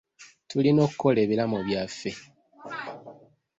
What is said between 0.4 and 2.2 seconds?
Tulina okukola ebiraamo byaffe.